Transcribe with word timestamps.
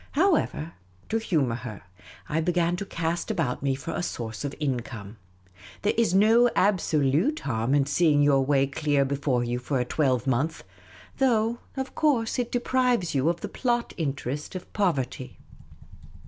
However, 0.13 0.73
to 1.09 1.19
humour 1.19 1.57
her, 1.57 1.83
I 2.27 2.41
began 2.41 2.75
to 2.77 2.87
cast 2.87 3.29
about 3.29 3.61
me 3.61 3.75
for 3.75 3.91
a 3.93 4.01
source 4.01 4.43
of 4.43 4.55
in 4.59 4.79
come. 4.79 5.17
There 5.83 5.93
is 5.95 6.11
no 6.15 6.49
absolute 6.55 7.41
harm 7.41 7.75
in 7.75 7.85
seeing 7.85 8.23
your 8.23 8.43
way 8.43 8.65
clear 8.65 9.05
before 9.05 9.43
you 9.43 9.59
for 9.59 9.79
a 9.79 9.85
twelvemonth, 9.85 10.63
though 11.19 11.59
of 11.77 11.93
course 11.93 12.39
it 12.39 12.51
deprives 12.51 13.13
you 13.13 13.29
of 13.29 13.41
the 13.41 13.47
plot 13.47 13.93
interest 13.95 14.55
of 14.55 14.73
poverty. 14.73 15.37